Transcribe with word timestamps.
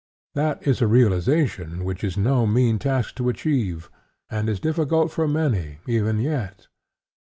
That 0.33 0.65
is 0.65 0.81
a 0.81 0.87
realization 0.87 1.83
which 1.85 2.03
is 2.03 2.17
no 2.17 2.47
mean 2.47 2.79
task 2.79 3.13
to 3.17 3.29
achieve, 3.29 3.91
and 4.31 4.49
is 4.49 4.59
difficult 4.59 5.11
for 5.11 5.27
many, 5.27 5.77
even 5.85 6.17
yet. 6.17 6.65